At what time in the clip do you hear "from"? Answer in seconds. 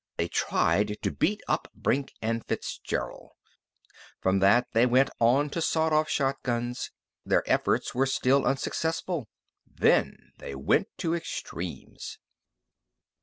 4.19-4.39